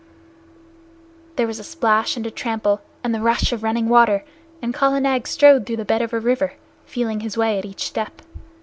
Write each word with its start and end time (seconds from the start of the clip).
There 1.35 1.45
was 1.45 1.59
a 1.59 1.63
splash 1.63 2.17
and 2.17 2.25
a 2.25 2.31
trample, 2.31 2.81
and 3.03 3.13
the 3.13 3.21
rush 3.21 3.51
of 3.51 3.61
running 3.61 3.87
water, 3.87 4.25
and 4.59 4.73
Kala 4.73 4.99
Nag 4.99 5.27
strode 5.27 5.67
through 5.67 5.77
the 5.77 5.85
bed 5.85 6.01
of 6.01 6.11
a 6.11 6.19
river, 6.19 6.53
feeling 6.87 7.19
his 7.19 7.37
way 7.37 7.59
at 7.59 7.65
each 7.65 7.83
step. 7.83 8.23